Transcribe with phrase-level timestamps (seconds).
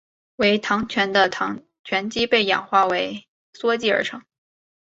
[0.37, 1.29] 为醛糖的
[1.83, 4.23] 醛基被氧化为羧基而成。